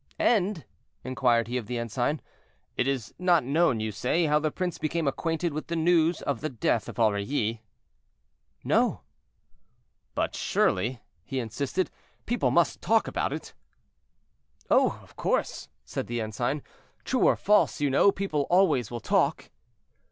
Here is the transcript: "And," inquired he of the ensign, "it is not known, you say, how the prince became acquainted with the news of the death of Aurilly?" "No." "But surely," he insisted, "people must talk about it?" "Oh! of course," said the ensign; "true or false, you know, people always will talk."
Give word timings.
"And," 0.17 0.65
inquired 1.03 1.47
he 1.47 1.57
of 1.57 1.67
the 1.67 1.77
ensign, 1.77 2.23
"it 2.75 2.87
is 2.87 3.13
not 3.19 3.43
known, 3.43 3.79
you 3.79 3.91
say, 3.91 4.25
how 4.25 4.39
the 4.39 4.49
prince 4.49 4.79
became 4.79 5.07
acquainted 5.07 5.53
with 5.53 5.67
the 5.67 5.75
news 5.75 6.23
of 6.23 6.41
the 6.41 6.49
death 6.49 6.89
of 6.89 6.97
Aurilly?" 6.97 7.61
"No." 8.63 9.01
"But 10.15 10.35
surely," 10.35 11.03
he 11.23 11.39
insisted, 11.39 11.91
"people 12.25 12.49
must 12.49 12.81
talk 12.81 13.07
about 13.07 13.31
it?" 13.31 13.53
"Oh! 14.71 14.99
of 15.03 15.15
course," 15.15 15.69
said 15.85 16.07
the 16.07 16.19
ensign; 16.19 16.63
"true 17.05 17.27
or 17.27 17.35
false, 17.35 17.79
you 17.79 17.91
know, 17.91 18.11
people 18.11 18.47
always 18.49 18.89
will 18.89 19.01
talk." 19.01 19.51